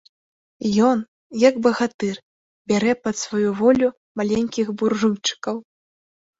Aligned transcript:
Ён, 0.91 1.03
як 1.49 1.59
багатыр, 1.67 2.15
бярэ 2.73 2.93
пад 3.03 3.15
сваю 3.25 3.49
волю 3.61 3.87
маленькіх 4.25 4.67
буржуйчыкаў. 4.83 5.55